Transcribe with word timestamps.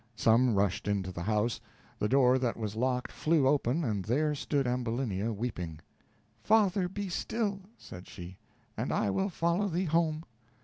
Some 0.15 0.55
rushed 0.55 0.87
into 0.87 1.11
the 1.11 1.21
house; 1.21 1.61
the 1.99 2.09
door 2.09 2.39
that 2.39 2.57
was 2.57 2.75
locked 2.75 3.11
flew 3.11 3.45
open, 3.47 3.83
and 3.83 4.03
there 4.03 4.33
stood 4.33 4.65
Ambulinia, 4.65 5.31
weeping. 5.31 5.79
"Father, 6.41 6.89
be 6.89 7.07
still," 7.07 7.59
said 7.77 8.07
she, 8.07 8.39
"and 8.75 8.91
I 8.91 9.11
will 9.11 9.29
follow 9.29 9.67
thee 9.67 9.85
home." 9.85 10.23